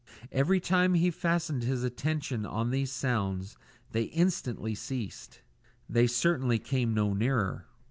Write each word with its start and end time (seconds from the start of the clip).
Every 0.31 0.59
time 0.59 0.95
he 0.95 1.11
fastened 1.11 1.61
his 1.61 1.83
attention 1.83 2.43
on 2.43 2.71
these 2.71 2.91
sounds, 2.91 3.55
they 3.91 4.05
instantly 4.05 4.73
ceased. 4.73 5.41
They 5.87 6.07
certainly 6.07 6.57
came 6.57 6.95
no 6.95 7.13
nearer. 7.13 7.67